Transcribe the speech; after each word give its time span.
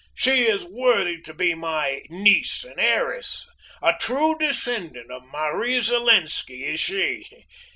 She 0.15 0.45
is 0.47 0.65
worthy 0.65 1.21
to 1.21 1.31
be 1.31 1.53
my 1.53 2.01
niece 2.09 2.63
and 2.63 2.79
heiress! 2.79 3.45
A 3.83 3.93
true 4.01 4.35
descendant 4.35 5.11
of 5.11 5.25
Marie 5.25 5.77
Zelenski, 5.79 6.63
is 6.63 6.79
she! 6.79 7.45